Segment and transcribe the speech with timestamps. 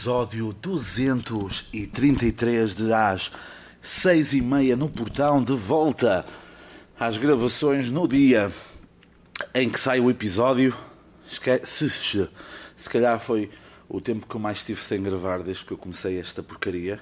[0.00, 3.30] episódio 233 de às
[3.82, 6.24] seis e meia no portão, de volta
[6.98, 8.50] às gravações no dia
[9.54, 10.74] em que sai o episódio.
[11.62, 12.30] Se, se,
[12.78, 13.50] se calhar foi
[13.90, 16.98] o tempo que eu mais estive sem gravar desde que eu comecei esta porcaria.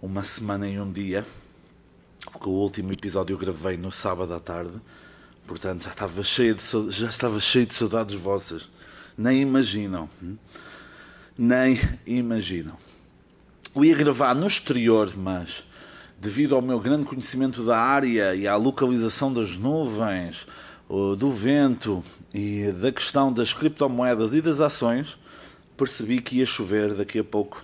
[0.00, 1.26] Uma semana e um dia.
[2.30, 4.80] Porque o último episódio eu gravei no sábado à tarde.
[5.48, 6.62] Portanto, já estava cheio de,
[6.92, 8.68] já estava cheio de saudades vossas.
[9.18, 10.08] Nem imaginam.
[10.22, 10.36] Hum?
[11.40, 12.76] Nem imaginam.
[13.74, 15.64] Eu ia gravar no exterior, mas
[16.20, 20.46] devido ao meu grande conhecimento da área e à localização das nuvens,
[21.18, 25.16] do vento e da questão das criptomoedas e das ações,
[25.78, 27.62] percebi que ia chover daqui a pouco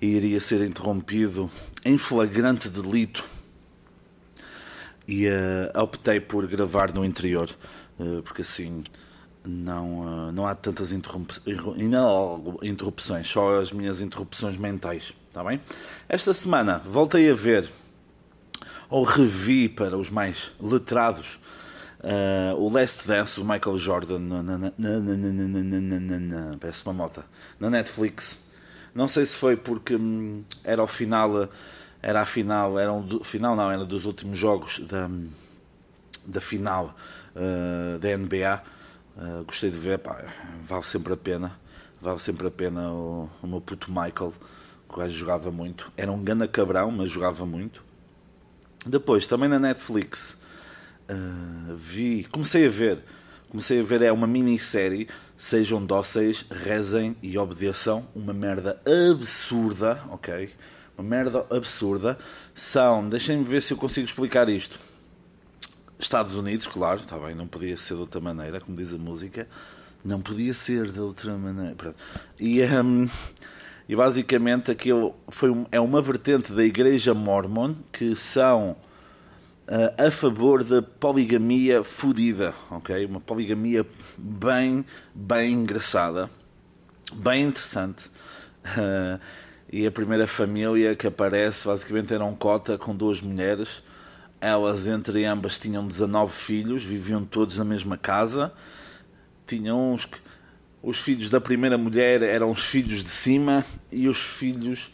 [0.00, 1.50] e iria ser interrompido
[1.84, 3.24] em flagrante delito.
[5.08, 7.50] E uh, optei por gravar no interior,
[7.98, 8.84] uh, porque assim
[9.48, 15.60] não, eh, não há tantas interrupções, só as minhas interrupções mentais, está bem?
[16.08, 17.68] Esta semana voltei a ver,
[18.90, 21.40] ou revi para os mais letrados,
[22.00, 24.20] uh, o Last Dance do Michael Jordan,
[26.60, 27.24] parece uma mota,
[27.58, 28.38] na Netflix.
[28.94, 31.48] Não sei se foi porque hum, era o final,
[32.02, 35.08] era a final, era um, final não, era dos últimos jogos da,
[36.26, 36.94] da final
[37.34, 38.77] uh, da NBA
[39.18, 40.24] Uh, gostei de ver, pá,
[40.64, 41.58] vale sempre a pena.
[42.00, 44.32] Vale sempre a pena o, o meu puto Michael,
[44.88, 45.90] que o gajo jogava muito.
[45.96, 47.82] Era um gana cabrão, mas jogava muito.
[48.86, 50.36] Depois, também na Netflix,
[51.10, 53.00] uh, vi, comecei a ver,
[53.50, 60.48] comecei a ver, é uma minissérie, Sejam Dóceis, Rezem e Obedeçam, uma merda absurda, ok?
[60.96, 62.16] Uma merda absurda.
[62.54, 64.78] São, deixem-me ver se eu consigo explicar isto
[65.98, 69.48] Estados Unidos, claro, está bem, não podia ser de outra maneira, como diz a música,
[70.04, 71.94] não podia ser de outra maneira.
[72.38, 73.08] E, um,
[73.88, 78.76] e basicamente aquilo foi um, é uma vertente da Igreja Mormon que são
[79.66, 83.04] uh, a favor da poligamia fodida, ok?
[83.04, 83.84] Uma poligamia
[84.16, 86.30] bem, bem engraçada,
[87.12, 88.08] bem interessante.
[88.64, 89.18] Uh,
[89.70, 93.82] e a primeira família que aparece basicamente era um cota com duas mulheres
[94.40, 98.52] elas, entre ambas, tinham 19 filhos, viviam todos na mesma casa.
[99.46, 100.08] Tinham uns.
[100.82, 104.92] Os filhos da primeira mulher eram os filhos de cima e os filhos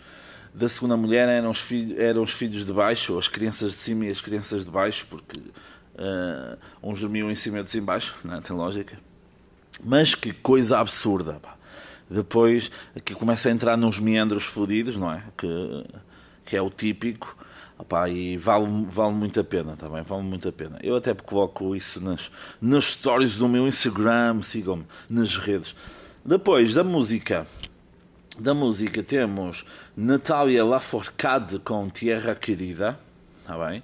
[0.54, 3.76] da segunda mulher eram os, filhos, eram os filhos de baixo, ou as crianças de
[3.76, 7.82] cima e as crianças de baixo, porque uh, uns dormiam em cima e outros em
[7.82, 8.40] baixo, não é?
[8.40, 8.98] tem lógica.
[9.84, 11.34] Mas que coisa absurda.
[11.34, 11.56] Pá.
[12.08, 15.22] Depois aqui começa a entrar nos meandros fodidos, não é?
[15.36, 15.84] Que,
[16.46, 17.36] que é o típico
[17.76, 20.78] Opa, e vale, vale muito a pena também, vale muito a pena.
[20.82, 22.30] Eu até coloco isso nas,
[22.60, 25.74] nas stories do meu Instagram, sigam-me nas redes.
[26.24, 27.46] Depois da música,
[28.38, 29.64] da música temos
[29.96, 32.98] Natália Laforcade com Tierra Querida,
[33.40, 33.82] está bem?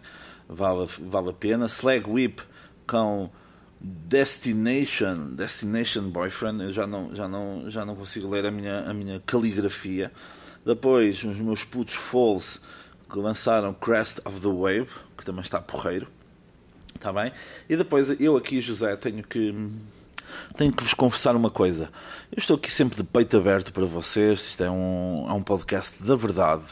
[0.49, 1.69] Vale, vale a pena.
[1.69, 2.43] Slag Whip
[2.87, 3.29] com
[3.81, 8.95] Destination, Destination Boyfriend, eu já não, já não, já não consigo ler a minha, a
[8.95, 10.13] minha caligrafia.
[10.65, 12.61] Depois, os meus putos Falls
[13.11, 14.89] que lançaram Crest of the Wave,
[15.19, 16.07] que também está porreiro.
[16.95, 17.33] Está bem?
[17.69, 19.55] E depois eu aqui, José, tenho que
[20.57, 21.91] tenho que vos confessar uma coisa.
[22.31, 24.41] Eu estou aqui sempre de peito aberto para vocês.
[24.41, 26.65] Isto é um, é um podcast da verdade.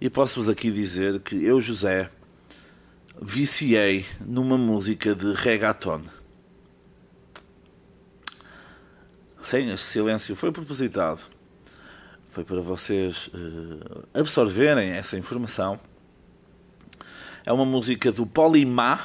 [0.00, 2.10] E posso-vos aqui dizer que eu, José,
[3.20, 6.02] viciei numa música de reggaeton.
[9.40, 11.33] Sem este silêncio foi propositado
[12.34, 15.78] foi para vocês uh, absorverem essa informação.
[17.46, 19.00] É uma música do Polimá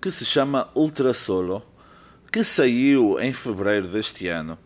[0.00, 1.60] que se chama Ultra Solo,
[2.30, 4.56] que saiu em fevereiro deste ano.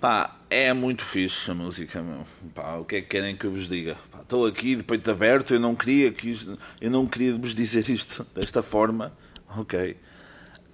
[0.00, 2.26] Pá, é muito fixe a música, meu.
[2.54, 3.98] Pá, o que é que querem que eu vos diga?
[4.18, 7.86] Estou aqui de peito aberto, eu não queria que isto, eu não queria vos dizer
[7.90, 9.12] isto desta forma,
[9.54, 9.98] ok?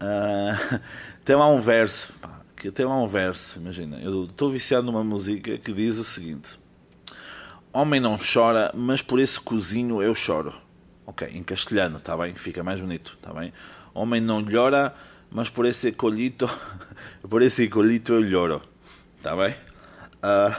[0.01, 0.81] Uh,
[1.25, 2.36] tem lá um verso, pá,
[2.67, 6.59] que até lá um verso, imagina, eu estou viciado numa música que diz o seguinte:
[7.73, 10.53] Homem não chora, mas por esse cozinho eu choro.
[11.07, 12.35] Ok, em castelhano, está bem?
[12.35, 13.53] Fica mais bonito, está bem?
[13.95, 14.93] Homem não llora,
[15.31, 16.51] mas por esse colito,
[17.31, 18.63] por esse colito eu lloro.
[19.17, 19.55] Está bem?
[20.17, 20.51] Uh,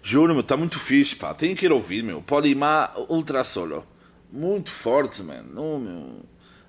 [0.00, 1.34] Juro, está muito fixe, pá.
[1.34, 2.22] Tenho que ir ouvir, meu.
[2.22, 3.84] Polimar Ultra Solo.
[4.32, 5.44] Muito forte, man.
[5.54, 6.22] Oh.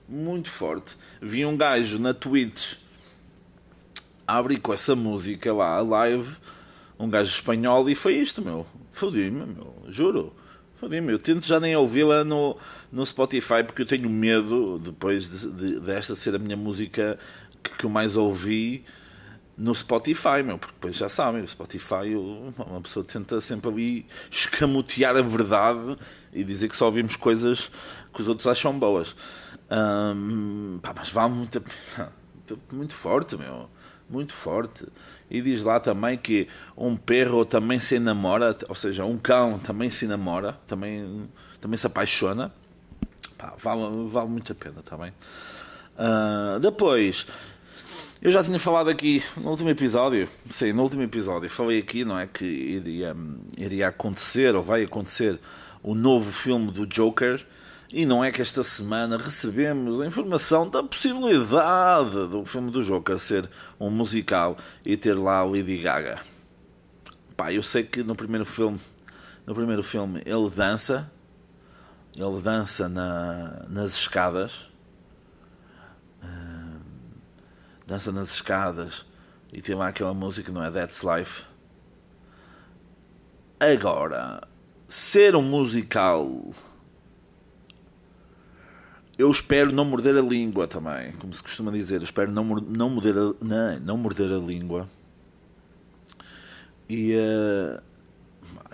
[0.09, 0.97] Muito forte.
[1.21, 2.73] Vi um gajo na Twitch
[4.37, 6.35] abri com essa música lá, live,
[6.99, 8.65] um gajo espanhol, e foi isto, meu.
[8.91, 9.75] Fodi-me, meu.
[9.87, 10.33] Juro.
[10.79, 11.11] Fodi-me.
[11.11, 12.57] Eu tento já nem ouvi-la no,
[12.91, 17.17] no Spotify porque eu tenho medo, depois de, de, desta ser a minha música
[17.63, 18.85] que, que eu mais ouvi
[19.57, 25.17] no Spotify, meu, porque depois já sabem, o Spotify, uma pessoa tenta sempre ali escamotear
[25.17, 25.97] a verdade
[26.31, 27.69] e dizer que só ouvimos coisas
[28.13, 29.13] que os outros acham boas.
[29.69, 31.61] Um, pá, mas vale muito,
[32.71, 33.69] muito forte, meu,
[34.09, 34.85] muito forte.
[35.29, 39.89] E diz lá também que um perro também se namora, ou seja, um cão também
[39.89, 41.29] se namora, também,
[41.61, 42.51] também se apaixona.
[43.37, 45.11] Pá, vale, vale muito a pena, também.
[45.95, 47.27] Tá uh, depois,
[48.21, 52.19] eu já tinha falado aqui no último episódio, sim, no último episódio, falei aqui, não
[52.19, 53.15] é, que iria,
[53.57, 55.39] iria acontecer, ou vai acontecer,
[55.81, 57.45] o novo filme do Joker,
[57.91, 63.17] e não é que esta semana recebemos a informação da possibilidade do filme do Joker
[63.19, 63.49] ser
[63.79, 66.21] um musical e ter lá Lady Gaga.
[67.35, 68.79] Pá, eu sei que no primeiro filme,
[69.45, 71.11] no primeiro filme ele dança,
[72.15, 74.69] ele dança na, nas escadas,
[77.89, 79.03] dança nas escadas
[79.51, 80.69] e tem lá aquela música, não é?
[80.69, 81.43] That's Life.
[83.59, 84.47] Agora,
[84.87, 86.53] ser um musical.
[89.19, 91.97] Eu espero não morder a língua também, como se costuma dizer.
[91.97, 94.87] Eu espero não, não, morder, a, não, não morder a língua.
[96.87, 97.83] E, uh,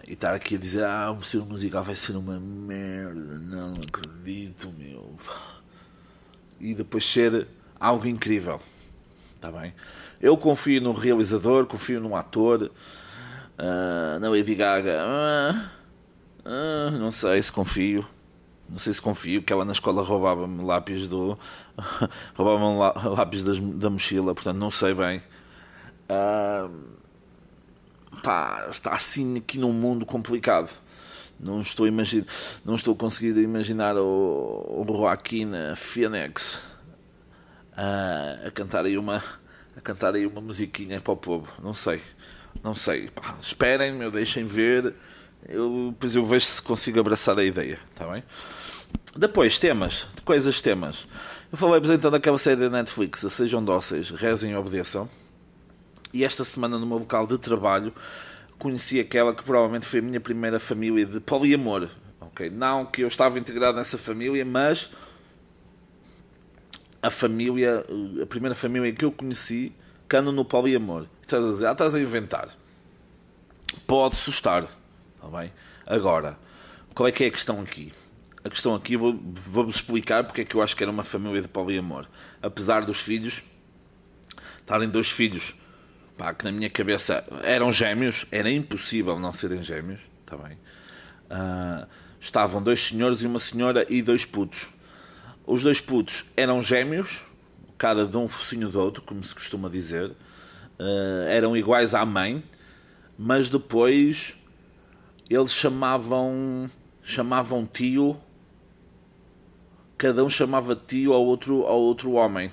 [0.08, 3.40] e estar aqui a dizer: Ah, ser um musical vai ser uma merda.
[3.40, 5.16] Não acredito, meu.
[6.60, 7.48] E depois ser
[7.80, 8.62] algo incrível.
[9.36, 9.74] Está bem?
[10.22, 12.70] Eu confio no realizador, confio no ator,
[13.58, 15.00] uh, na Lady Gaga.
[15.04, 15.58] Uh,
[16.48, 18.06] uh, não sei se confio.
[18.70, 21.38] Não sei se confio, que ela na escola roubava-me lápis do.
[22.36, 25.22] roubava-me lápis das, da mochila, portanto não sei bem.
[28.24, 30.76] pá, está assim aqui num mundo complicado.
[31.40, 32.26] Não estou, imagin...
[32.64, 36.64] não estou conseguindo imaginar o, o Joaquim Phoenix
[37.76, 39.22] a, a cantar aí uma
[39.76, 41.52] a cantar aí uma musiquinha para o povo.
[41.62, 42.02] Não sei,
[42.64, 43.10] não sei.
[43.10, 44.94] Pá, esperem, meu, deixem ver.
[45.48, 48.24] Eu, depois eu vejo se consigo abraçar a ideia, está bem?
[49.16, 51.08] Depois, temas, coisas temas.
[51.52, 55.08] Eu falei apresentando aquela série da Netflix, Sejam Dóceis, Rezem e Obedeçam.
[56.12, 57.94] E esta semana, no meu local de trabalho,
[58.58, 61.90] conheci aquela que provavelmente foi a minha primeira família de poliamor.
[62.20, 62.50] Okay?
[62.50, 64.90] Não que eu estava integrado nessa família, mas
[67.02, 67.86] a família,
[68.22, 69.74] a primeira família que eu conheci,
[70.10, 71.06] que no poliamor.
[71.22, 72.50] Estás a dizer, ah, estás a inventar.
[73.86, 74.68] Pode assustar.
[75.26, 75.52] Está bem?
[75.88, 76.38] Agora,
[76.94, 77.92] qual é que é a questão aqui?
[78.44, 81.42] A questão aqui, vou-vos vou explicar porque é que eu acho que era uma família
[81.42, 82.06] de poliamor.
[82.44, 83.44] Apesar dos filhos,
[84.60, 85.56] estarem dois filhos,
[86.16, 90.60] pá, que na minha cabeça eram gêmeos, era impossível não serem gêmeos, está bem?
[91.26, 91.88] Uh,
[92.20, 94.68] estavam dois senhores e uma senhora e dois putos.
[95.48, 97.24] Os dois putos eram gêmeos,
[97.80, 100.12] cada de um focinho do outro, como se costuma dizer.
[100.80, 102.44] Uh, eram iguais à mãe,
[103.18, 104.36] mas depois
[105.30, 106.70] eles chamavam
[107.04, 108.18] chamavam tio.
[109.98, 112.52] Cada um chamava tio ao outro ao outro homem.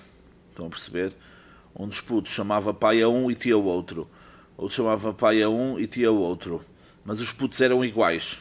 [0.50, 1.12] Estão a perceber?
[1.74, 4.08] Um dos putos chamava pai a um e tio ao outro.
[4.56, 6.62] Outro chamava pai a um e tio ao outro.
[7.04, 8.40] Mas os putos eram iguais.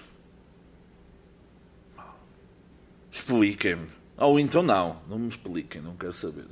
[3.12, 3.88] Expliquem-me.
[4.18, 6.46] Ou então não, não me expliquem, não quero saber.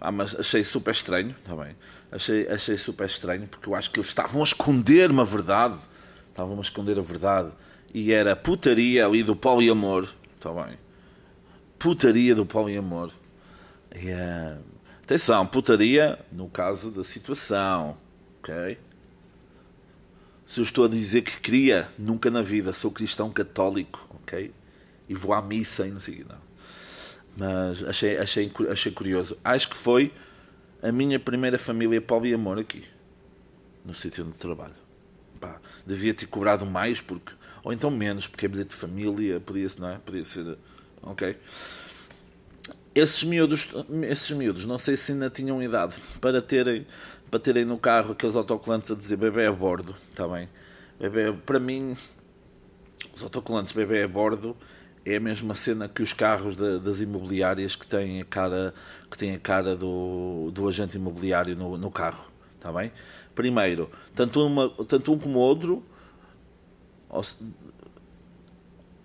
[0.00, 1.74] Ah, mas achei super estranho, está bem?
[2.12, 5.78] Achei, achei super estranho porque eu acho que eles estavam a esconder uma verdade.
[6.28, 7.50] Estavam a esconder a verdade.
[7.92, 10.78] E era putaria ali do poliamor, está bem?
[11.78, 13.10] Putaria do poliamor.
[13.94, 14.62] E, uh,
[15.02, 17.96] atenção, putaria no caso da situação,
[18.38, 18.78] ok?
[20.46, 24.52] Se eu estou a dizer que queria, nunca na vida, sou cristão católico, ok?
[25.10, 26.38] e vou à missa e não sei não.
[27.36, 29.36] Mas achei, achei, achei curioso.
[29.42, 30.12] Acho que foi
[30.82, 32.84] a minha primeira família poliamor aqui,
[33.84, 34.74] no sítio onde trabalho.
[35.40, 37.32] Pá, devia ter cobrado mais, porque
[37.62, 39.98] ou então menos, porque é bilhete de família, podia, não é?
[39.98, 40.56] podia ser.
[41.02, 41.36] Ok?
[42.94, 43.68] Esses miúdos,
[44.08, 46.86] esses miúdos, não sei se ainda tinham idade para terem,
[47.30, 50.48] para terem no carro aqueles autocolantes a dizer bebê a bordo, está bem?
[50.98, 51.96] Bebê, para mim,
[53.14, 54.56] os autocolantes bebê a bordo
[55.04, 58.74] é a mesma cena que os carros de, das imobiliárias que têm a cara,
[59.10, 62.30] que têm a cara do, do agente imobiliário no, no carro.
[62.56, 62.92] Está bem?
[63.34, 65.84] Primeiro, tanto, uma, tanto um como o outro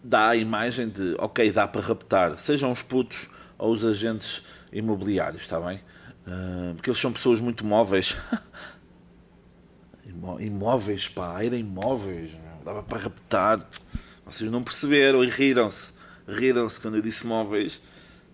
[0.03, 5.43] dá a imagem de ok, dá para raptar, sejam os putos ou os agentes imobiliários,
[5.43, 5.79] está bem?
[6.27, 8.15] Uh, porque eles são pessoas muito móveis.
[10.39, 12.31] imóveis, pá, eram imóveis,
[12.63, 13.67] dava para raptar.
[14.25, 15.93] Vocês não perceberam e riram-se.
[16.27, 17.79] Riram-se quando eu disse móveis.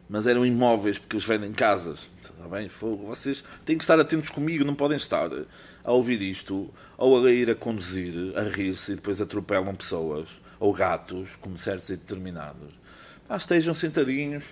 [0.10, 2.10] mas eram imóveis porque eles vendem casas.
[2.21, 2.67] Está bem?
[2.69, 3.07] Fogo.
[3.07, 5.29] Vocês têm que estar atentos comigo, não podem estar
[5.83, 10.27] a ouvir isto ou a ir a conduzir, a rir-se e depois atropelam pessoas
[10.60, 12.74] ou gatos, como certos e determinados.
[13.27, 14.43] Pá, estejam sentadinhos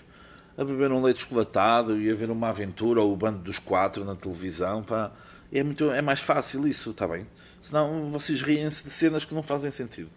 [0.57, 4.03] a beber um leite chocolatado e a ver uma aventura ou o bando dos quatro
[4.03, 4.83] na televisão.
[4.83, 5.11] Pá.
[5.51, 7.25] É, muito, é mais fácil isso, está bem?
[7.61, 10.09] Senão vocês riem-se de cenas que não fazem sentido.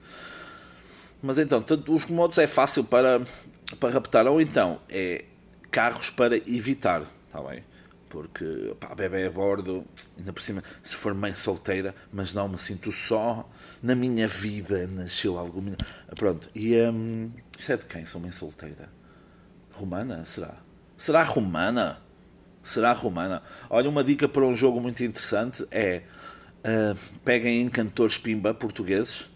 [1.23, 3.23] Mas então, tanto os modos é fácil para,
[3.79, 5.25] para raptar, ou então é
[5.71, 7.65] carros para evitar, está bem?
[8.09, 9.87] Porque, pá, bebê a bordo,
[10.19, 13.49] ainda por cima, se for mãe solteira, mas não me sinto só,
[13.83, 15.77] na minha vida nasceu alguma.
[16.17, 18.05] Pronto, e hum, isto é de quem?
[18.05, 18.91] Sou mãe solteira?
[19.71, 20.25] Romana?
[20.27, 20.57] Será?
[20.99, 22.03] Será romana?
[22.63, 23.43] Será romana?
[23.71, 26.03] Olha, uma dica para um jogo muito interessante é
[26.59, 29.31] uh, peguem encantores pimba portugueses,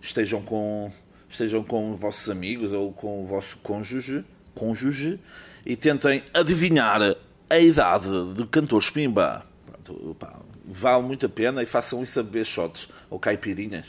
[0.00, 0.92] estejam com,
[1.34, 4.24] estejam com os vossos amigos ou com o vosso cônjuge,
[4.54, 5.20] cônjuge
[5.66, 7.16] e tentem adivinhar
[7.50, 9.44] a idade de cantores pimba.
[9.66, 13.86] Pronto, pá, vale muito a pena e façam isso a beber shots ou caipirinhas,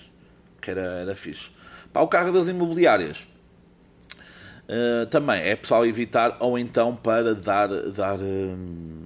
[0.60, 1.52] que era, era fixe.
[1.94, 3.28] Para o carro das imobiliárias.
[4.68, 9.04] Uh, também é pessoal evitar ou então para dar dar um,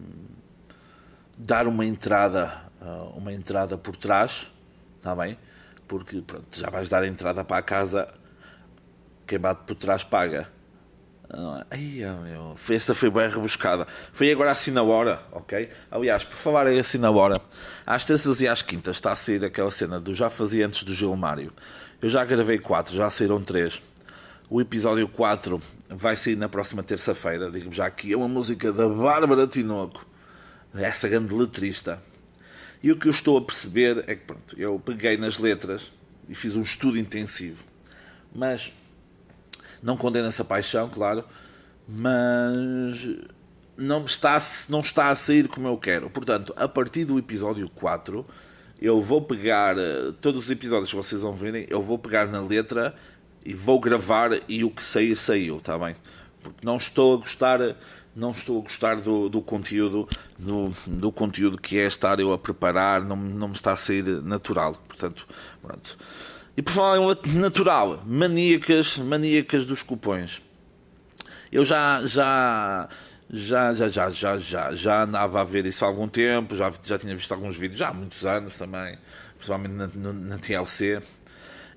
[1.38, 4.50] dar uma entrada uh, uma entrada por trás
[4.96, 5.38] está bem
[5.86, 8.08] porque pronto já vais dar a entrada para a casa
[9.30, 10.50] quem bate por trás paga
[11.70, 13.86] Ai, meu, esta foi bem rebuscada.
[14.12, 15.70] Foi agora assim na hora, ok?
[15.92, 17.40] Aliás, por falar assim na hora,
[17.86, 20.92] às terças e às quintas está a sair aquela cena do Já Fazia Antes do
[20.92, 21.54] Gilmário.
[22.02, 23.80] Eu já gravei quatro, já saíram três.
[24.50, 27.52] O episódio 4 vai sair na próxima terça-feira.
[27.52, 30.04] Digo-vos já aqui, é uma música da Bárbara Tinoco,
[30.74, 32.02] essa grande letrista.
[32.82, 35.92] E o que eu estou a perceber é que, pronto, eu peguei nas letras
[36.28, 37.64] e fiz um estudo intensivo.
[38.34, 38.74] Mas
[39.82, 41.24] não condeno essa paixão, claro,
[41.88, 43.08] mas
[43.78, 46.10] não está, não está a sair como eu quero.
[46.10, 48.26] Portanto, a partir do episódio 4,
[48.82, 52.42] eu vou pegar eh, todos os episódios que vocês vão verem, eu vou pegar na
[52.42, 52.94] letra
[53.46, 55.96] e vou gravar e o que sair saiu, está bem?
[56.44, 57.60] Porque não estou a gostar,
[58.16, 60.08] não estou a gostar do, do conteúdo,
[60.38, 64.04] do, do conteúdo que é estar eu a preparar, não, não me está a sair
[64.04, 64.76] natural.
[64.88, 65.28] Portanto,
[65.62, 65.98] pronto.
[66.60, 70.42] E por falar em natural, maníacas, maníacas dos cupões.
[71.50, 72.90] Eu já, já,
[73.32, 77.00] já, já, já, já, já, já andava a ver isso há algum tempo, já, já
[77.00, 78.98] tinha visto alguns vídeos, já há muitos anos também,
[79.38, 81.02] principalmente na, na, na TLC.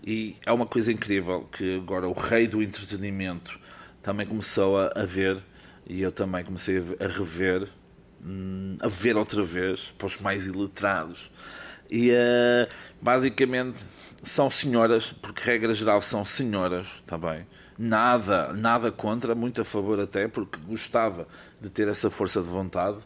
[0.05, 3.57] E é uma coisa incrível que agora o rei do entretenimento
[4.03, 5.39] também começou a, a ver
[5.87, 7.69] e eu também comecei a, rever,
[8.21, 11.31] hum, a ver outra vez, para os mais iletrados.
[11.89, 12.69] E uh,
[13.01, 13.85] basicamente
[14.23, 17.47] são senhoras, porque regra geral são senhoras também.
[17.76, 21.26] Nada, nada contra, muito a favor até, porque gostava
[21.61, 22.99] de ter essa força de vontade,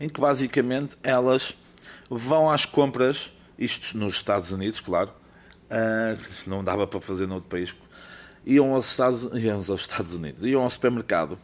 [0.00, 1.56] em que basicamente elas
[2.10, 5.10] vão às compras, isto nos Estados Unidos, claro,
[5.70, 7.74] uh, não dava para fazer noutro país,
[8.44, 11.38] iam aos Estados, iam aos Estados Unidos, iam ao supermercado,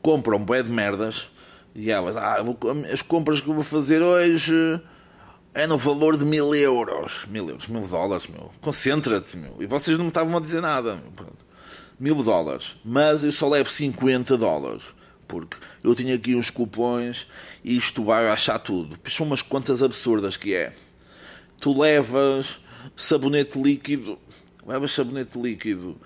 [0.00, 1.30] compram bué de merdas,
[1.74, 2.36] e elas, ah,
[2.92, 4.80] as compras que eu vou fazer hoje
[5.54, 7.26] é no valor de mil euros.
[7.28, 8.50] Mil euros, mil dólares, meu.
[8.60, 9.56] Concentra-te, meu.
[9.60, 11.10] E vocês não me estavam a dizer nada, meu.
[11.12, 11.44] Pronto.
[11.98, 12.76] Mil dólares.
[12.84, 14.94] Mas eu só levo 50 dólares.
[15.28, 17.26] Porque eu tinha aqui uns cupons
[17.64, 18.98] e isto vai achar tudo.
[19.10, 20.72] São umas contas absurdas que é.
[21.60, 22.60] Tu levas
[22.96, 24.18] sabonete líquido.
[24.66, 25.98] Levas sabonete líquido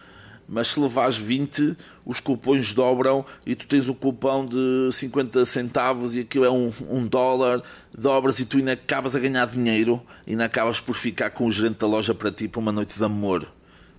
[0.49, 6.15] mas se levares 20, os cupons dobram e tu tens o cupão de 50 centavos
[6.15, 7.63] e aquilo é um, um dólar,
[7.93, 11.51] dobras e tu ainda acabas a ganhar dinheiro e ainda acabas por ficar com o
[11.51, 13.47] gerente da loja para ti para uma noite de amor.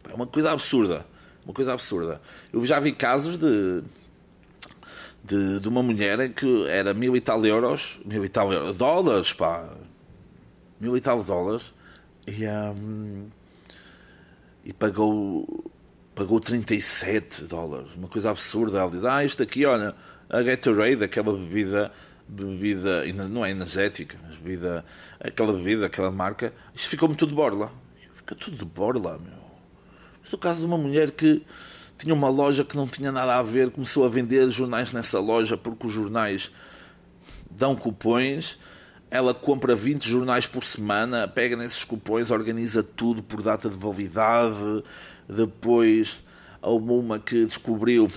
[0.09, 1.05] É uma coisa absurda.
[1.43, 2.21] Uma coisa absurda.
[2.51, 3.81] Eu já vi casos de,
[5.23, 9.33] de, de uma mulher que era mil e tal euros, mil e tal euros, dólares,
[9.33, 9.69] pá,
[10.79, 11.73] mil e tal dólares,
[12.25, 13.27] e, um,
[14.65, 15.71] e pagou
[16.17, 18.79] pagou 37 dólares, uma coisa absurda.
[18.79, 19.95] Ela diz: Ah, isto aqui, olha,
[20.27, 21.91] a Gatorade, aquela bebida,
[22.27, 24.83] bebida não é energética, mas bebida,
[25.19, 27.71] aquela bebida, aquela marca, isto ficou-me tudo de borla.
[28.13, 29.37] Fica tudo de borla, meu.
[30.23, 31.45] Mas o caso de uma mulher que
[31.99, 35.55] tinha uma loja que não tinha nada a ver, começou a vender jornais nessa loja
[35.55, 36.51] porque os jornais
[37.51, 38.57] dão cupões.
[39.09, 44.83] Ela compra 20 jornais por semana, pega nesses cupões, organiza tudo por data de validade,
[45.27, 46.23] depois
[46.61, 48.09] houve uma que descobriu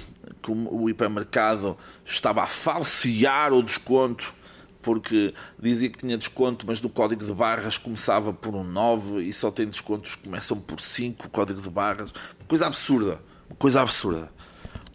[0.42, 4.34] que o hipermercado estava a falsear o desconto
[4.82, 9.32] porque dizia que tinha desconto, mas do código de barras começava por um 9 e
[9.32, 12.10] só tem descontos que começam por 5, o código de barras.
[12.10, 13.20] Uma coisa absurda.
[13.48, 14.32] Uma coisa absurda.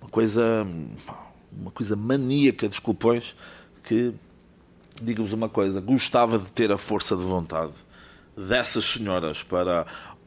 [0.02, 0.68] Uma coisa,
[1.52, 3.36] uma coisa maníaca de esculpões
[3.84, 4.14] que,
[5.02, 7.74] digo-vos uma coisa, gostava de ter a força de vontade
[8.36, 9.86] dessas senhoras para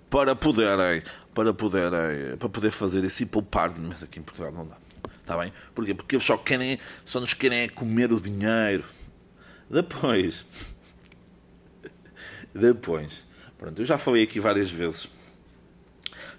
[0.09, 1.03] para poderem
[1.35, 4.77] para poderem para poder fazer isso e poupar mas aqui em Portugal não dá.
[5.21, 5.53] Está bem?
[5.75, 5.95] Porquê?
[5.95, 8.85] porque eles só querem só nos querem é comer o dinheiro.
[9.69, 10.45] Depois
[12.55, 13.25] depois
[13.59, 15.09] pronto eu já falei aqui várias vezes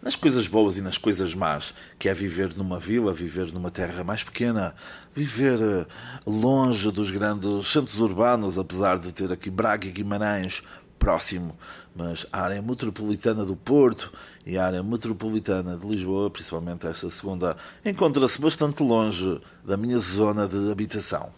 [0.02, 4.04] nas coisas boas e nas coisas más, que é viver numa vila, viver numa terra
[4.04, 4.74] mais pequena,
[5.14, 5.86] viver eh,
[6.26, 10.64] longe dos grandes centros urbanos, apesar de ter aqui Braga e Guimarães
[10.98, 11.58] próximo,
[11.96, 14.12] mas a área metropolitana do Porto
[14.46, 20.48] e a área metropolitana de Lisboa, principalmente esta segunda, encontra-se bastante longe da minha zona
[20.48, 21.32] de habitação.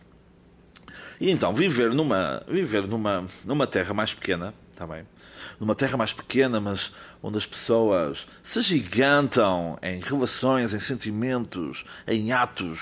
[1.20, 5.06] E então viver numa viver numa numa terra mais pequena, está bem?
[5.60, 12.32] Numa terra mais pequena, mas onde as pessoas se gigantam em relações, em sentimentos, em
[12.32, 12.80] atos,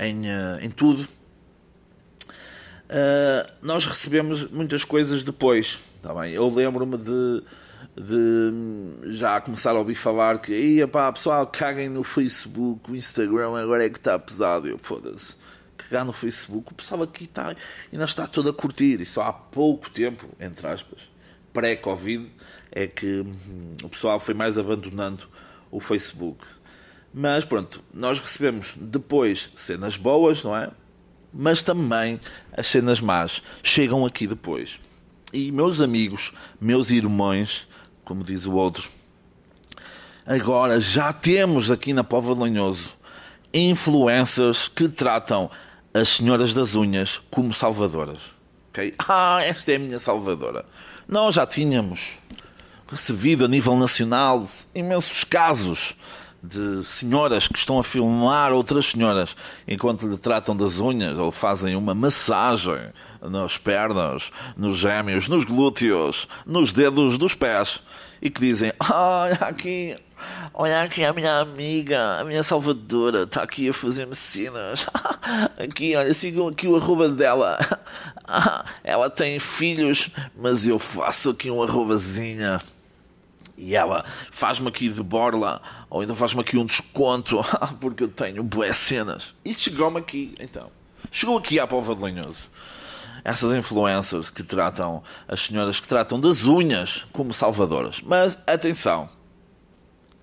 [0.00, 1.02] em, uh, em tudo.
[2.88, 5.78] Uh, nós recebemos muitas coisas depois.
[6.00, 6.32] Tá bem?
[6.32, 7.42] Eu lembro-me de,
[7.94, 13.58] de já começar a ouvir falar que Ia, pá, pessoal, caguem no Facebook, o Instagram
[13.58, 14.66] agora é que está pesado.
[14.66, 15.36] Eu foda-se.
[15.76, 17.54] Cagar no Facebook, o pessoal aqui está
[17.92, 19.00] ainda está todo a curtir.
[19.00, 21.17] E só há pouco tempo, entre aspas,
[21.52, 22.26] pré-Covid,
[22.70, 25.24] é que hum, o pessoal foi mais abandonando
[25.70, 26.44] o Facebook.
[27.12, 30.70] Mas pronto, nós recebemos depois cenas boas, não é?
[31.32, 32.20] Mas também
[32.52, 34.80] as cenas más chegam aqui depois.
[35.32, 37.66] E meus amigos, meus irmãos,
[38.04, 38.88] como diz o outro,
[40.26, 42.98] agora já temos aqui na Pova de Lanhoso
[43.52, 45.50] influencers que tratam
[45.92, 48.20] as senhoras das unhas como salvadoras.
[48.70, 48.94] Okay?
[48.98, 50.64] Ah, esta é a minha salvadora.
[51.08, 52.18] Nós já tínhamos
[52.86, 55.96] recebido a nível nacional imensos casos
[56.42, 59.34] de senhoras que estão a filmar outras senhoras
[59.66, 62.90] enquanto lhe tratam das unhas ou fazem uma massagem
[63.22, 67.82] nas pernas, nos gêmeos, nos glúteos, nos dedos dos pés
[68.20, 69.96] e que dizem: Olha aqui,
[70.54, 74.86] olha aqui a minha amiga, a minha salvadora, está aqui a fazer medicinas.
[75.58, 77.58] Aqui, olha, sigam aqui o arroba dela.
[78.82, 82.60] Ela tem filhos, mas eu faço aqui um arrobazinha
[83.58, 87.44] e ela faz-me aqui de borla, ou então faz-me aqui um desconto,
[87.80, 89.34] porque eu tenho boas cenas.
[89.44, 90.70] E chegou-me aqui, então.
[91.10, 92.50] Chegou aqui à Pova de Lanhoso.
[93.24, 98.00] Essas influencers que tratam, as senhoras que tratam das unhas como salvadoras.
[98.00, 99.08] Mas atenção,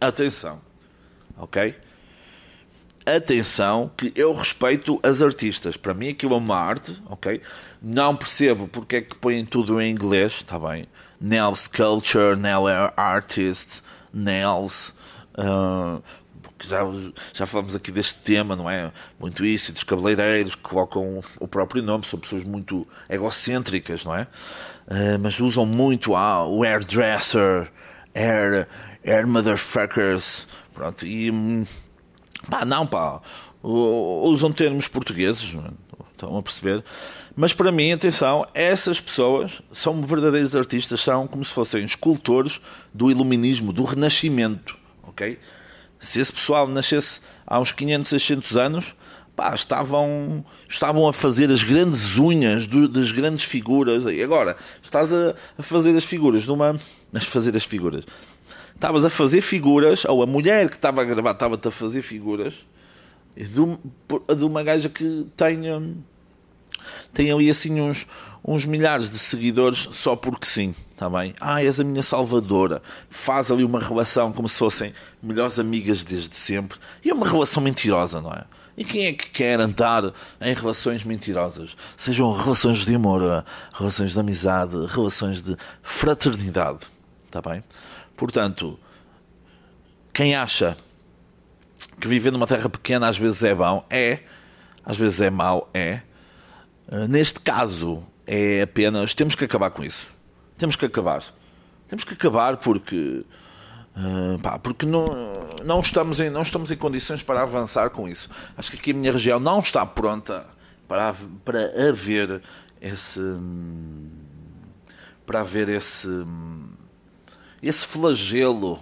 [0.07, 0.61] atenção,
[1.37, 1.75] ok?
[3.05, 5.77] Atenção, que eu respeito as artistas.
[5.77, 7.41] Para mim aquilo é uma arte, ok?
[7.81, 10.87] Não percebo porque é que põem tudo em inglês, está bem?
[11.19, 13.81] nail sculpture, nail artist,
[14.13, 14.93] nails.
[15.37, 16.01] Uh,
[16.63, 16.79] já,
[17.33, 18.91] já falamos aqui deste tema, não é?
[19.19, 24.23] Muito isso, dos cabeleireiros que colocam o próprio nome, são pessoas muito egocêntricas, não é?
[24.87, 27.71] Uh, mas usam muito ah, o hairdresser,
[28.13, 28.67] hair,
[29.05, 31.63] hair motherfuckers, pronto, e hum,
[32.49, 33.21] pá, não, pá,
[33.63, 35.85] usam termos portugueses, é?
[36.11, 36.83] estão a perceber?
[37.35, 42.61] Mas para mim, atenção, essas pessoas são verdadeiros artistas, são como se fossem escultores
[42.93, 45.37] do iluminismo, do renascimento, ok?
[45.99, 48.95] Se esse pessoal nascesse há uns 500, 600 anos,
[49.35, 54.05] pá, estavam, estavam a fazer as grandes unhas do, das grandes figuras.
[54.05, 56.75] E agora, estás a, a fazer as figuras de uma...
[57.13, 58.05] A fazer as figuras.
[58.75, 62.65] Estavas a fazer figuras, ou a mulher que estava a gravar estava-te a fazer figuras
[63.35, 65.81] de, de uma gaja que tenha
[67.13, 68.05] tem ali assim uns,
[68.43, 71.33] uns milhares de seguidores só porque sim, está bem?
[71.39, 72.81] Ah, és a minha salvadora.
[73.09, 76.77] Faz ali uma relação como se fossem melhores amigas desde sempre.
[77.03, 78.43] E é uma relação mentirosa, não é?
[78.77, 81.77] E quem é que quer andar em relações mentirosas?
[81.95, 83.21] Sejam relações de amor,
[83.73, 86.85] relações de amizade, relações de fraternidade.
[87.25, 87.63] Está bem?
[88.15, 88.79] Portanto,
[90.13, 90.77] quem acha
[91.99, 94.19] que viver numa terra pequena às vezes é bom, é.
[94.85, 96.01] Às vezes é mau, é.
[96.89, 99.13] Ah, neste caso, é apenas.
[99.13, 100.07] Temos que acabar com isso.
[100.57, 101.23] Temos que acabar.
[101.87, 103.25] Temos que acabar porque.
[103.95, 105.07] Uh, pá, porque não,
[105.63, 108.29] não, estamos em, não estamos em condições para avançar com isso.
[108.57, 110.45] Acho que aqui a minha região não está pronta
[110.87, 112.41] para, para haver
[112.81, 113.21] esse.
[115.25, 116.07] para haver esse.
[117.67, 118.79] Esse flagelo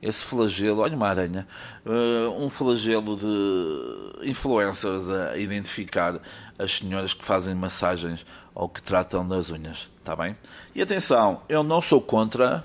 [0.00, 1.46] esse flagelo, olha uma aranha,
[1.84, 6.20] uh, um flagelo de influencers a identificar
[6.58, 10.36] as senhoras que fazem massagens ou que tratam das unhas, está bem?
[10.74, 12.64] E atenção, eu não sou contra,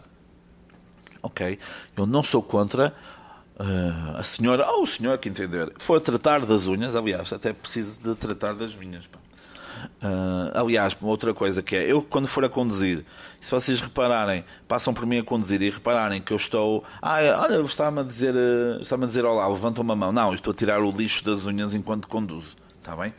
[1.21, 1.57] ok?
[1.97, 2.93] Eu não sou contra
[3.59, 7.99] uh, a senhora, ou o senhor que entender, for tratar das unhas, aliás, até preciso
[7.99, 9.07] de tratar das minhas.
[9.07, 9.22] Pá.
[10.01, 13.05] Uh, aliás, outra coisa que é, eu quando for a conduzir,
[13.41, 17.61] se vocês repararem, passam por mim a conduzir e repararem que eu estou, ah, olha,
[17.61, 20.11] está-me a dizer, uh, está-me a dizer olá, levanta uma mão.
[20.11, 23.13] Não, estou a tirar o lixo das unhas enquanto conduzo, está bem?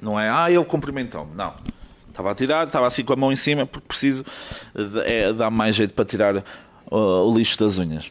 [0.00, 1.54] Não é, ah, ele cumprimentou-me, não.
[2.08, 4.24] Estava a tirar, estava assim com a mão em cima, porque preciso,
[5.04, 6.44] é, dá mais jeito para tirar uh,
[6.96, 8.10] o lixo das unhas.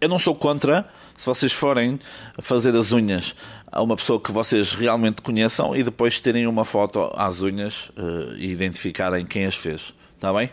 [0.00, 1.98] Eu não sou contra se vocês forem
[2.40, 3.36] fazer as unhas
[3.72, 8.34] a uma pessoa que vocês realmente conheçam e depois terem uma foto às unhas uh,
[8.36, 9.94] e identificarem quem as fez.
[10.14, 10.50] Está bem?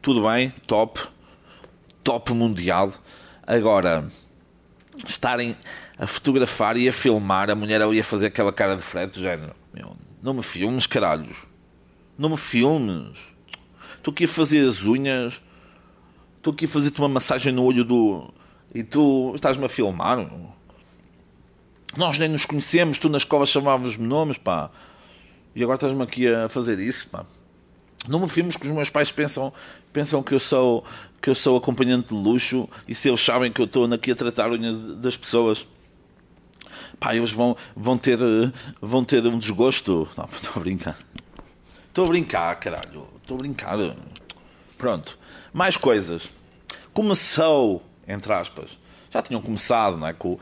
[0.00, 0.98] Tudo bem, top.
[2.02, 2.90] Top mundial.
[3.46, 4.08] Agora,
[5.06, 5.54] estarem
[5.98, 9.52] a fotografar e a filmar, a mulher ali a fazer aquela cara de frete, género.
[9.74, 11.36] Meu, não me filmes, caralhos.
[12.16, 13.18] Não me filmes.
[13.98, 15.42] Estou aqui a fazer as unhas.
[16.38, 18.32] Estou aqui a fazer-te uma massagem no olho do.
[18.74, 20.26] E tu estás-me a filmar.
[21.94, 24.70] Nós nem nos conhecemos, tu na escola chamavas-me nomes, pá.
[25.54, 27.26] E agora estás-me aqui a fazer isso, pá.
[28.08, 29.52] Não me filmes que os meus pais pensam,
[29.92, 30.84] pensam que eu sou
[31.20, 34.14] que eu sou acompanhante de luxo e se eles sabem que eu estou aqui a
[34.14, 35.66] tratar unhas das pessoas
[36.98, 38.18] pá, eles vão, vão, ter,
[38.80, 40.08] vão ter um desgosto.
[40.16, 40.98] Não, estou a brincar.
[41.88, 43.06] Estou a brincar, caralho.
[43.20, 43.78] Estou a brincar.
[44.76, 45.18] Pronto.
[45.52, 46.28] Mais coisas.
[46.92, 48.78] Começou, entre aspas.
[49.10, 50.12] Já tinham começado, não é?
[50.12, 50.38] Com,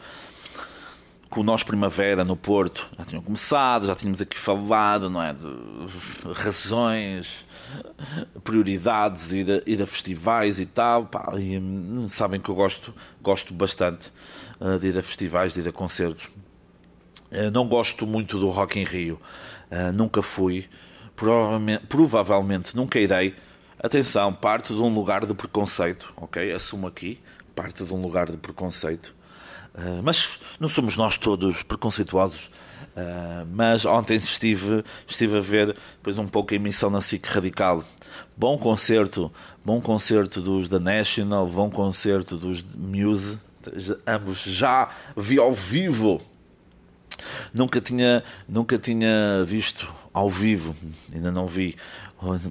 [1.35, 2.89] com o Nós Primavera no Porto.
[2.97, 5.35] Já tinham começado, já tínhamos aqui falado, não é?
[5.35, 7.45] De razões,
[8.45, 11.07] prioridades, ir a, ir a festivais e tal.
[11.07, 14.13] Pá, e, hum, sabem que eu gosto, gosto bastante
[14.61, 16.27] uh, de ir a festivais, de ir a concertos.
[17.33, 19.21] Uh, não gosto muito do Rock in Rio.
[19.73, 20.69] Uh, nunca fui.
[21.17, 23.35] Provavelmente, provavelmente nunca irei.
[23.83, 26.53] Atenção, parte de um lugar de preconceito, ok?
[26.53, 27.19] Assumo aqui,
[27.57, 29.13] parte de um lugar de preconceito.
[29.75, 32.51] Uh, mas não somos nós todos preconceituosos.
[32.97, 37.83] Uh, mas ontem estive, estive a ver depois um pouco a emissão na SIC Radical.
[38.37, 39.33] Bom concerto,
[39.65, 43.41] bom concerto dos The National, bom concerto dos Muse,
[44.07, 46.21] ambos já vi ao vivo.
[47.53, 50.77] Nunca tinha, nunca tinha visto ao vivo,
[51.13, 51.77] ainda não vi,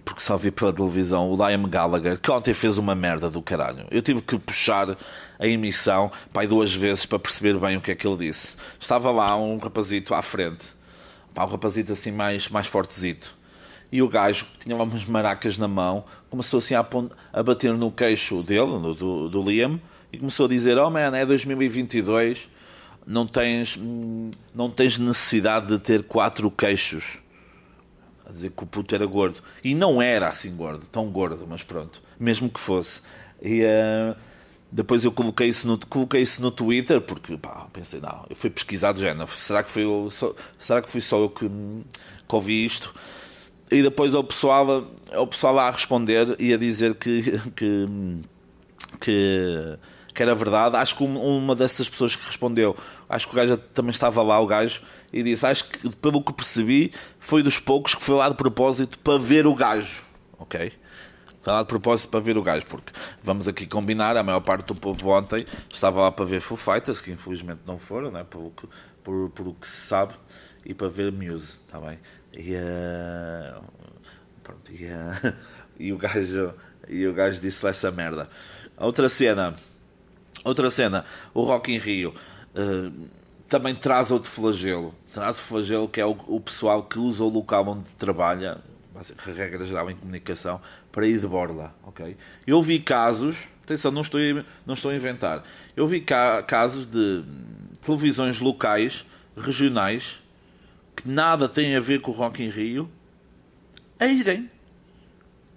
[0.04, 3.86] porque só vi pela televisão o Liam Gallagher, que ontem fez uma merda do caralho.
[3.90, 4.98] Eu tive que puxar
[5.40, 8.58] a emissão pai, duas vezes para perceber bem o que é que ele disse.
[8.78, 10.66] Estava lá um rapazito à frente,
[11.34, 13.34] pá, um rapazito assim mais, mais fortezito.
[13.90, 16.86] E o gajo, que tinha lá umas maracas na mão, começou assim a,
[17.32, 19.80] a bater no queixo dele, do, do, do Liam,
[20.12, 22.50] e começou a dizer: Oh man, é 2022,
[23.08, 23.80] não tens,
[24.54, 27.23] não tens necessidade de ter quatro queixos.
[28.26, 29.42] A dizer que o puto era gordo.
[29.64, 33.02] E não era assim gordo, tão gordo, mas pronto, mesmo que fosse.
[33.42, 34.16] E uh,
[34.72, 38.50] depois eu coloquei isso, no, coloquei isso no Twitter, porque pá, pensei: Não, eu fui
[38.50, 39.14] pesquisado já.
[39.28, 42.94] Será que, foi eu, só, será que fui só eu que, que ouvi isto?
[43.70, 47.88] E depois o pessoal, o pessoal a responder e a dizer que, que,
[49.00, 49.78] que
[50.14, 50.76] que era verdade.
[50.76, 52.78] Acho que uma dessas pessoas que respondeu,
[53.10, 56.34] acho que o gajo também estava lá, o gajo, e disse: Acho que, pelo que
[56.34, 60.04] percebi, foi dos poucos que foi lá de propósito para ver o gajo.
[60.38, 60.72] Ok?
[61.42, 64.68] Foi lá de propósito para ver o gajo, porque vamos aqui combinar, a maior parte
[64.68, 68.24] do povo ontem estava lá para ver Foo Fighters, que infelizmente não foram, né?
[68.24, 68.54] por,
[69.04, 70.14] por, por o que se sabe,
[70.66, 72.00] e para ver Muse, está bem?
[72.32, 73.62] E, uh,
[74.42, 75.36] pronto, e, uh,
[75.78, 76.54] e, o gajo,
[76.88, 78.30] e o gajo disse essa merda.
[78.78, 79.54] Outra cena
[80.44, 82.14] Outra cena, o Rock in Rio
[82.56, 83.08] uh,
[83.48, 84.94] também traz outro flagelo.
[85.14, 88.60] Traz o flagelo que é o, o, pessoal que usa o local onde trabalha,
[89.26, 90.60] regra geral em comunicação,
[90.92, 91.74] para ir de borla.
[91.88, 92.18] Okay?
[92.46, 94.20] Eu vi casos, atenção, não estou,
[94.66, 95.44] não estou a inventar,
[95.76, 97.24] eu vi ca, casos de
[97.82, 99.06] televisões locais,
[99.38, 100.20] regionais,
[100.96, 102.90] que nada têm a ver com o Rock in Rio,
[104.00, 104.50] a irem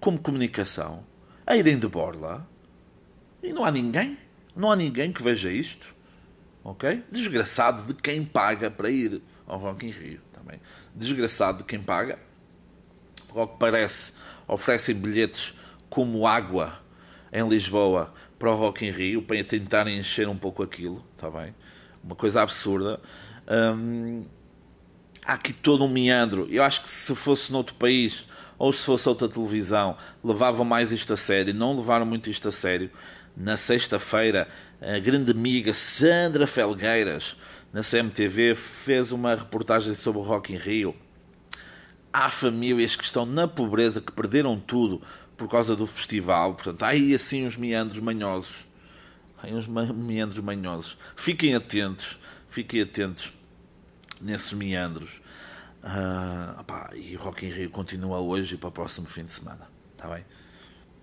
[0.01, 1.03] como comunicação,
[1.47, 2.47] a irem de borla,
[3.43, 4.19] e não há ninguém.
[4.57, 5.95] Não há ninguém que veja isto.
[6.65, 7.05] Ok?
[7.13, 10.21] Desgraçado de quem paga para ir ao Rock in Rio.
[10.33, 10.61] Também.
[10.95, 12.19] Desgraçado de quem paga.
[13.33, 14.13] Ao que parece,
[14.49, 15.55] oferecem bilhetes
[15.91, 16.81] como água
[17.33, 21.05] em Lisboa para o Rock in Rio para tentarem encher um pouco aquilo.
[21.15, 21.55] Está bem?
[22.03, 22.99] Uma coisa absurda.
[23.49, 24.25] Hum,
[25.25, 26.49] há aqui todo um meandro.
[26.51, 28.27] Eu acho que se fosse noutro país
[28.59, 31.53] ou se fosse outra televisão, levavam mais isto a sério.
[31.53, 32.91] Não levaram muito isto a sério
[33.37, 34.49] na sexta-feira,
[34.81, 37.37] a grande amiga Sandra Felgueiras,
[37.73, 40.97] na CMTV, fez uma reportagem sobre o Rock in Rio.
[42.13, 45.03] Há famílias que estão na pobreza, que perderam tudo
[45.37, 46.55] por causa do festival.
[46.55, 48.67] Portanto, há aí assim uns meandros manhosos.
[49.37, 50.97] Há uns meandros manhosos.
[51.15, 52.19] Fiquem atentos,
[52.49, 53.35] fiquem atentos
[54.21, 55.21] nesses meandros.
[55.85, 59.69] Uh, opá, e Rock in Rio continua hoje e para o próximo fim de semana.
[59.93, 60.25] Está bem?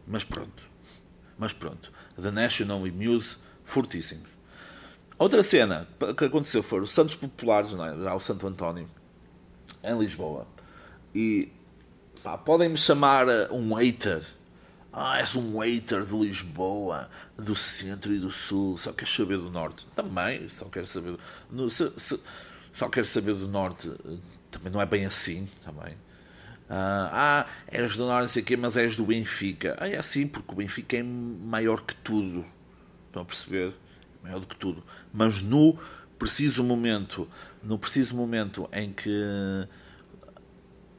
[0.08, 0.64] Mas pronto.
[1.38, 1.92] Mas pronto.
[2.22, 4.30] The National e Muse, fortíssimos.
[5.18, 7.96] Outra cena que aconteceu foi os Santos Populares, não é?
[7.98, 8.90] Já o Santo António,
[9.84, 10.48] em Lisboa.
[11.14, 11.52] E
[12.46, 14.24] podem-me chamar um hater.
[14.92, 19.50] Ah, és um hater de Lisboa, do centro e do sul, só queres saber do
[19.50, 19.88] norte.
[19.96, 21.18] Também, só quero saber.
[21.50, 22.20] No, se, se,
[22.74, 23.92] só quero saber do norte
[24.54, 25.96] também não é bem assim, também.
[26.76, 29.78] Ah, ah, és do Norte, não sei o quê, mas és do Benfica.
[29.80, 32.44] Ah, é assim, porque o Benfica é maior que tudo.
[33.06, 33.74] Estão a perceber?
[34.24, 34.84] Maior do que tudo.
[35.14, 35.78] Mas no
[36.18, 37.30] preciso momento,
[37.62, 39.68] no preciso momento em que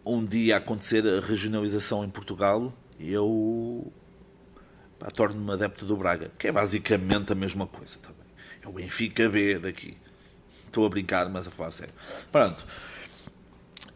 [0.06, 3.92] um dia acontecer a regionalização em Portugal, eu
[5.16, 8.28] torno-me adepto do Braga, que é basicamente a mesma coisa também.
[8.62, 9.96] É o Benfica B daqui.
[10.66, 11.94] Estou a brincar, mas a falar sério.
[12.30, 12.64] Pronto.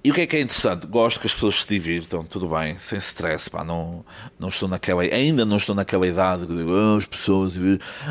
[0.03, 0.87] E o que é que é interessante?
[0.87, 4.05] Gosto que as pessoas se divirtam, tudo bem, sem stress, pá, não,
[4.39, 7.55] não estou naquela, ainda não estou naquela idade que digo, oh, as pessoas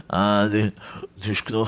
[0.10, 0.50] ah,
[1.16, 1.66] diz que não,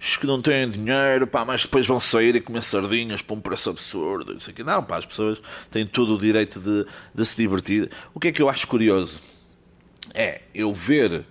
[0.00, 3.40] diz que não têm dinheiro, pá, mas depois vão sair e comer sardinhas por um
[3.40, 4.64] preço absurdo, isso aqui.
[4.64, 7.88] Não, pá, as pessoas têm todo o direito de, de se divertir.
[8.12, 9.20] O que é que eu acho curioso?
[10.12, 11.24] É eu ver,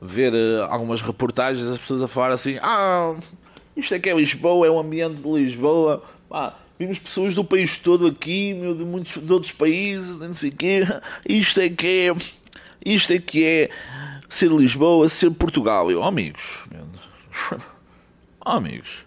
[0.00, 3.16] ver uh, algumas reportagens, as pessoas a falar assim, ah,
[3.74, 7.76] isto é que é Lisboa, é o ambiente de Lisboa, pá, Vimos pessoas do país
[7.76, 10.82] todo aqui, meu, de muitos de outros países, não sei o quê.
[11.28, 12.16] Isto é que é.
[12.86, 13.70] Isto é que é
[14.28, 15.90] ser Lisboa, ser Portugal.
[15.90, 16.64] Eu, amigos,
[18.46, 19.04] oh, amigos,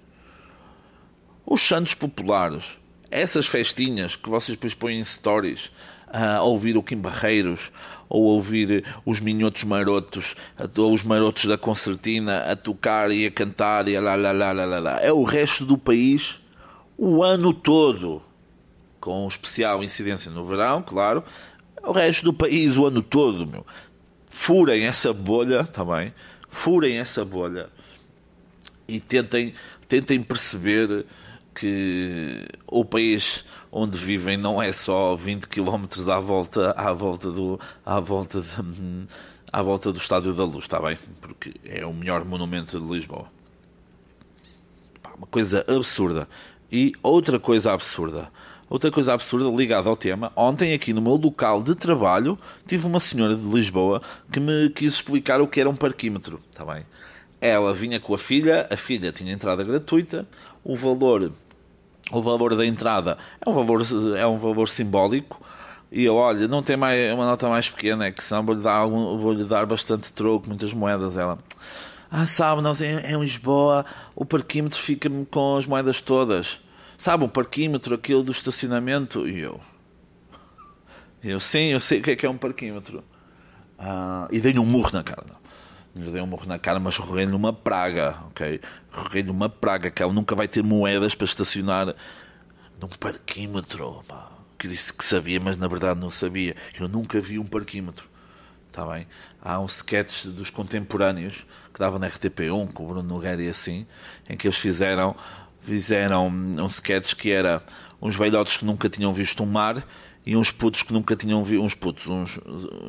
[1.45, 2.77] os santos populares,
[3.10, 5.71] essas festinhas que vocês depois põem em stories,
[6.12, 7.71] a ouvir o Kim Barreiros,
[8.10, 10.36] ou ouvir os minhotos marotos,
[10.77, 14.51] ou os marotos da concertina a tocar e a cantar e a lá, lá, lá,
[14.51, 14.99] lá, lá.
[14.99, 16.40] É o resto do país
[16.97, 18.21] o ano todo,
[18.99, 21.23] com especial incidência no verão, claro,
[21.84, 23.65] o resto do país o ano todo, meu.
[24.30, 26.13] Furem essa bolha também,
[26.49, 27.69] furem essa bolha
[28.88, 29.54] e tentem,
[29.88, 31.06] tentem perceber
[31.54, 37.60] que o país onde vivem não é só 20 km à volta, à volta do,
[37.86, 39.08] à volta de,
[39.51, 40.97] à volta do Estádio da Luz, está bem?
[41.19, 43.27] Porque é o melhor monumento de Lisboa.
[45.17, 46.27] Uma coisa absurda.
[46.71, 48.29] E outra coisa absurda.
[48.69, 53.01] Outra coisa absurda ligada ao tema, ontem aqui no meu local de trabalho tive uma
[53.01, 56.39] senhora de Lisboa que me quis explicar o que era um parquímetro.
[56.49, 56.86] Está bem?
[57.41, 60.25] Ela vinha com a filha, a filha tinha entrada gratuita,
[60.63, 61.34] o valor,
[62.13, 63.86] o valor da entrada é um valor,
[64.17, 65.41] é um valor simbólico.
[65.91, 68.86] E eu, olha, não tem mais, uma nota mais pequena, é que senão vou-lhe dar,
[68.86, 71.17] vou -lhe dar bastante troco, muitas moedas.
[71.17, 71.38] Ela,
[72.12, 76.60] ah, sabe, nós em, em Lisboa o parquímetro fica-me com as moedas todas.
[76.97, 79.26] Sabe, o parquímetro, aquele do estacionamento.
[79.26, 79.62] E eu.
[81.24, 83.02] Eu, sim, eu sei o que é que é um parquímetro.
[83.80, 85.24] Ah, e dei-lhe um murro na cara.
[85.28, 86.04] Não.
[86.04, 88.60] Lhe dei um murro na cara, mas roguei-lhe uma praga, ok?
[88.91, 91.95] Roguei-lhe uma praga, que ela nunca vai ter moedas para estacionar
[92.80, 94.04] num parquímetro.
[94.06, 94.32] Pá.
[94.60, 96.56] Que disse que sabia, mas na verdade não sabia.
[96.78, 98.11] Eu nunca vi um parquímetro.
[98.71, 99.05] Está bem?
[99.41, 103.86] Há um sketch dos contemporâneos que dava na RTP1 com o Bruno Nogueira e assim,
[104.29, 105.13] em que eles fizeram
[105.62, 107.62] fizeram um sketch que era
[108.01, 109.86] uns velhotes que nunca tinham visto um mar
[110.25, 112.39] e uns putos que nunca tinham visto uns putos, uns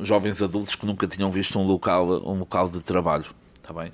[0.01, 3.91] jovens adultos que nunca tinham visto um local, um local de trabalho, está bem?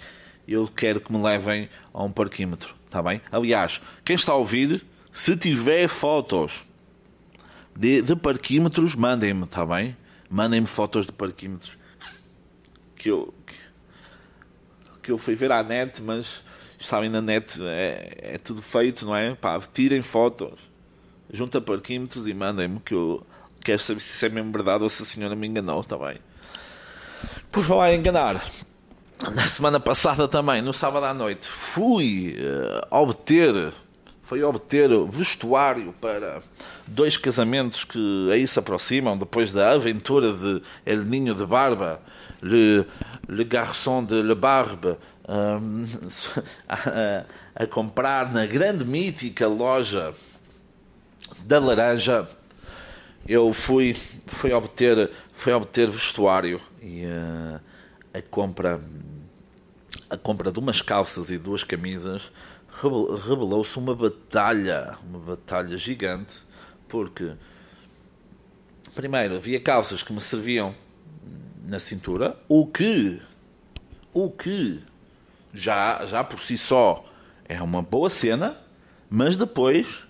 [0.47, 3.19] Eu quero que me levem a um parquímetro, está bem?
[3.31, 6.63] Aliás, quem está a ouvir, se tiver fotos
[7.75, 9.97] de, de parquímetros, mandem-me, está bem?
[10.29, 11.78] Mandem-me fotos de parquímetros
[12.99, 13.33] que eu,
[15.01, 16.43] que, eu fui ver à net, mas
[16.77, 19.33] sabem, na net é, é tudo feito, não é?
[19.33, 20.59] Pá, tirem fotos,
[21.31, 23.25] junta parquímetros e mandem-me que eu
[23.61, 26.17] quero saber se isso é mesmo verdade ou se a senhora me enganou também.
[27.51, 28.43] Por falar em enganar,
[29.33, 33.73] na semana passada também, no sábado à noite, fui uh, obter
[34.29, 36.43] foi obter vestuário para
[36.85, 41.99] dois casamentos que aí se aproximam depois da aventura de El Ninho de Barba,
[42.39, 42.85] Le,
[43.27, 44.95] Le Garçon de Le Barbe,
[45.27, 45.83] um,
[46.69, 50.13] a, a, comprar na grande mítica loja
[51.39, 52.29] da Laranja.
[53.27, 53.95] Eu fui,
[54.27, 57.59] fui, obter, fui obter vestuário e uh,
[58.13, 58.79] a compra
[60.07, 62.31] a compra de umas calças e duas camisas
[62.81, 66.41] revelou-se uma batalha, uma batalha gigante,
[66.87, 67.33] porque
[68.95, 70.73] primeiro havia calças que me serviam
[71.65, 73.21] na cintura, o que
[74.13, 74.81] o que
[75.53, 77.05] já, já por si só
[77.45, 78.57] é uma boa cena,
[79.09, 80.07] mas depois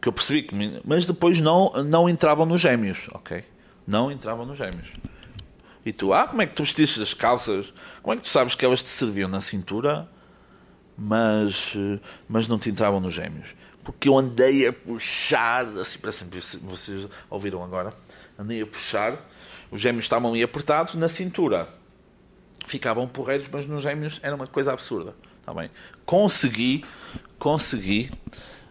[0.00, 3.44] que eu percebi que mas depois não não entravam nos gêmeos, ok?
[3.86, 4.92] Não entravam nos gêmeos.
[5.84, 7.72] E tu, ah, como é que tu vestiste as calças?
[8.02, 10.08] Como é que tu sabes que elas te serviam na cintura,
[11.02, 11.74] mas
[12.28, 13.54] mas não te entravam nos gêmeos?
[13.84, 17.92] Porque eu andei a puxar, assim, parece que vocês ouviram agora,
[18.38, 19.18] andei a puxar,
[19.72, 21.68] os gêmeos estavam ali apertados na cintura.
[22.66, 25.14] Ficavam porreiros, mas nos gêmeos era uma coisa absurda.
[25.44, 25.68] Tá bem?
[26.06, 26.84] Consegui,
[27.40, 28.08] consegui.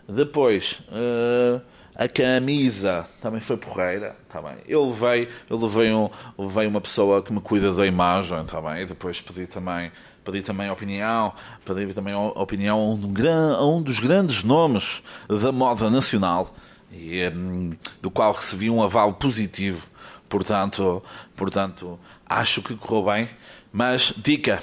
[0.08, 1.62] Depois, uh,
[1.96, 4.16] a camisa também foi porreira.
[4.30, 4.56] Tá bem?
[4.68, 8.44] Eu levei, eu levei, um, levei uma pessoa que me cuida da imagem.
[8.46, 8.84] Tá bem?
[8.84, 9.92] E depois pedi também,
[10.24, 11.34] pedi também opinião.
[11.66, 16.56] Pedi também opinião a um, a um dos grandes nomes da moda nacional.
[16.92, 19.88] E, um, do qual recebi um aval positivo.
[20.30, 21.04] Portanto,
[21.36, 23.30] portanto, acho que correu bem.
[23.72, 24.62] Mas, dica,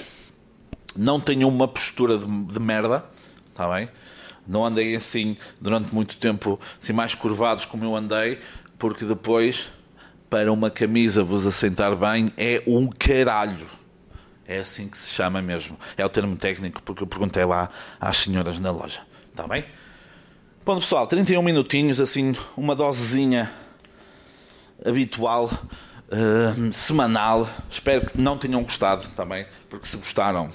[0.96, 3.04] não tenham uma postura de, de merda,
[3.50, 3.88] está bem?
[4.48, 8.40] Não andei assim durante muito tempo, assim mais curvados como eu andei,
[8.78, 9.68] porque depois,
[10.30, 13.66] para uma camisa vos assentar bem, é um caralho.
[14.46, 15.78] É assim que se chama mesmo.
[15.96, 17.68] É o termo técnico, porque eu perguntei lá
[18.00, 19.02] às senhoras na loja.
[19.30, 19.66] Está bem?
[20.64, 23.52] Bom, pessoal, 31 minutinhos, assim, uma dosezinha
[24.84, 25.50] habitual,
[26.08, 27.48] uh, semanal.
[27.70, 30.50] Espero que não tenham gostado também, porque se gostaram,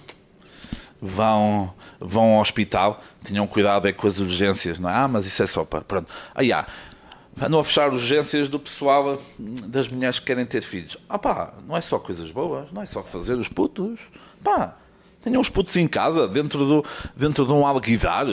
[1.04, 4.94] vão, vão ao hospital, tenham cuidado é com as urgências, não é?
[4.94, 5.82] Ah, mas isso é só para.
[5.82, 6.08] Pronto.
[6.34, 6.68] Ah, yeah.
[7.42, 10.98] Andam a fechar urgências do pessoal das mulheres que querem ter filhos.
[11.10, 14.00] Ah pá, não é só coisas boas, não é só fazer os putos.
[14.44, 14.76] Pá,
[15.22, 16.86] tenham os putos em casa, dentro, do,
[17.16, 18.28] dentro de um alguidar.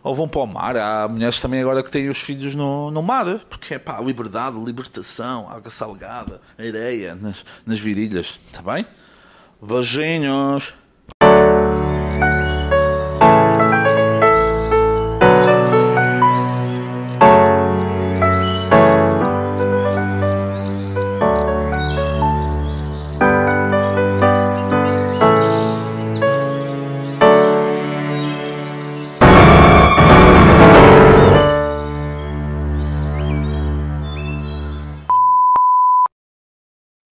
[0.00, 0.76] Ou vão para o mar.
[0.76, 4.56] Há mulheres também agora que têm os filhos no, no mar, porque é pá, liberdade,
[4.58, 8.38] libertação, água salgada, areia nas, nas virilhas.
[8.48, 8.86] Está bem?
[9.60, 10.72] Beijinhos.